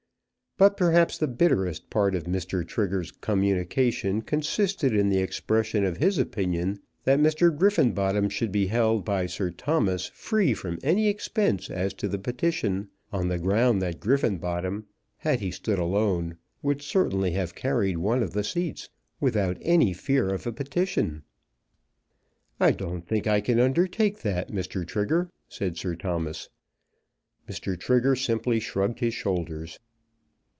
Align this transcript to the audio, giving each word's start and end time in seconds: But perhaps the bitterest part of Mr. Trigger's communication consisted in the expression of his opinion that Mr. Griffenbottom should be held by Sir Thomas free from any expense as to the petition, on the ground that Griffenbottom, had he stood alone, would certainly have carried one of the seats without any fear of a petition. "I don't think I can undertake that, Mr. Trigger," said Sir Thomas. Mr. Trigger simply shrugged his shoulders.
But 0.57 0.77
perhaps 0.77 1.17
the 1.17 1.27
bitterest 1.27 1.89
part 1.89 2.13
of 2.13 2.25
Mr. 2.25 2.67
Trigger's 2.67 3.09
communication 3.09 4.21
consisted 4.21 4.93
in 4.93 5.09
the 5.09 5.17
expression 5.17 5.83
of 5.83 5.97
his 5.97 6.19
opinion 6.19 6.81
that 7.03 7.19
Mr. 7.19 7.49
Griffenbottom 7.57 8.29
should 8.29 8.51
be 8.51 8.67
held 8.67 9.03
by 9.03 9.25
Sir 9.25 9.49
Thomas 9.49 10.11
free 10.13 10.53
from 10.53 10.77
any 10.83 11.07
expense 11.07 11.71
as 11.71 11.95
to 11.95 12.07
the 12.07 12.19
petition, 12.19 12.89
on 13.11 13.27
the 13.27 13.39
ground 13.39 13.81
that 13.81 13.99
Griffenbottom, 13.99 14.85
had 15.17 15.39
he 15.39 15.49
stood 15.49 15.79
alone, 15.79 16.37
would 16.61 16.83
certainly 16.83 17.31
have 17.31 17.55
carried 17.55 17.97
one 17.97 18.21
of 18.21 18.33
the 18.33 18.43
seats 18.43 18.89
without 19.19 19.57
any 19.61 19.93
fear 19.93 20.29
of 20.29 20.45
a 20.45 20.53
petition. 20.53 21.23
"I 22.59 22.69
don't 22.69 23.07
think 23.07 23.25
I 23.25 23.41
can 23.41 23.59
undertake 23.59 24.19
that, 24.19 24.51
Mr. 24.51 24.85
Trigger," 24.85 25.31
said 25.49 25.75
Sir 25.75 25.95
Thomas. 25.95 26.49
Mr. 27.49 27.79
Trigger 27.79 28.15
simply 28.15 28.59
shrugged 28.59 28.99
his 28.99 29.15
shoulders. 29.15 29.79